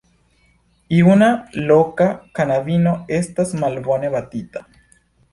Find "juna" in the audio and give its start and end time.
0.99-1.25